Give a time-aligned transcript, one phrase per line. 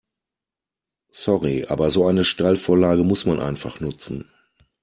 [1.11, 4.25] Sorry, aber so eine Steilvorlage muss man einfach nutzen.